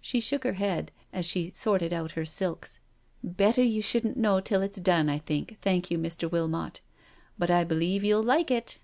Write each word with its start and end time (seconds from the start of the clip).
She 0.00 0.18
shook 0.20 0.44
her 0.44 0.54
head 0.54 0.92
as 1.12 1.26
she 1.26 1.52
sorted 1.54 1.92
out 1.92 2.12
her 2.12 2.24
silks. 2.24 2.80
'* 3.04 3.06
Better 3.22 3.62
you 3.62 3.82
shouldn't 3.82 4.16
know 4.16 4.40
till 4.40 4.62
it's 4.62 4.80
done, 4.80 5.10
I 5.10 5.18
think, 5.18 5.58
thank 5.60 5.90
you, 5.90 5.98
Mr. 5.98 6.26
Wilmot. 6.32 6.80
But 7.38 7.50
I 7.50 7.64
believe 7.64 8.02
you'll 8.02 8.22
like 8.22 8.50
it." 8.50 8.78